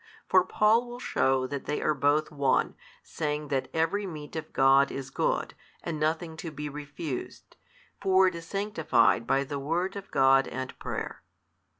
[0.27, 4.51] For Paul will shew that they are both one, saying that every meat 9 of
[4.51, 7.55] God is good, and nothing to be refused:
[8.01, 11.21] for it is sanctified by the word of God and prayer.